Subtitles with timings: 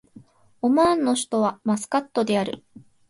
[0.63, 2.63] オマーンの首都はマスカットである